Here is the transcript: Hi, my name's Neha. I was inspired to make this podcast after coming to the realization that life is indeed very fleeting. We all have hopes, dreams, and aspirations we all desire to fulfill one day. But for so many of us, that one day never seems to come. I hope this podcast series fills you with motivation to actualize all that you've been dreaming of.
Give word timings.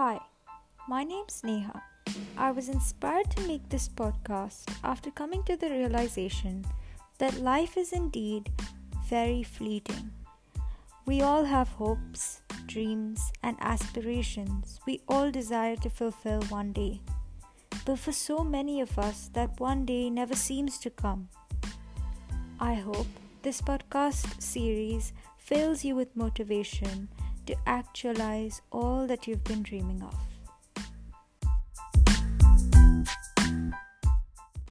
Hi, 0.00 0.18
my 0.88 1.04
name's 1.04 1.42
Neha. 1.44 1.82
I 2.38 2.52
was 2.52 2.70
inspired 2.70 3.30
to 3.32 3.46
make 3.46 3.68
this 3.68 3.86
podcast 3.86 4.62
after 4.82 5.10
coming 5.10 5.42
to 5.42 5.58
the 5.58 5.68
realization 5.68 6.64
that 7.18 7.42
life 7.42 7.76
is 7.76 7.92
indeed 7.92 8.50
very 9.10 9.42
fleeting. 9.42 10.10
We 11.04 11.20
all 11.20 11.44
have 11.44 11.68
hopes, 11.68 12.40
dreams, 12.66 13.30
and 13.42 13.58
aspirations 13.60 14.80
we 14.86 15.02
all 15.06 15.30
desire 15.30 15.76
to 15.76 15.90
fulfill 15.90 16.40
one 16.44 16.72
day. 16.72 17.02
But 17.84 17.98
for 17.98 18.12
so 18.12 18.38
many 18.42 18.80
of 18.80 18.98
us, 18.98 19.28
that 19.34 19.60
one 19.60 19.84
day 19.84 20.08
never 20.08 20.34
seems 20.34 20.78
to 20.78 20.88
come. 20.88 21.28
I 22.58 22.72
hope 22.72 23.08
this 23.42 23.60
podcast 23.60 24.40
series 24.40 25.12
fills 25.36 25.84
you 25.84 25.94
with 25.94 26.16
motivation 26.16 27.10
to 27.50 27.56
actualize 27.66 28.62
all 28.70 29.06
that 29.06 29.26
you've 29.26 29.42
been 29.44 29.62
dreaming 29.62 30.02
of. 30.02 30.14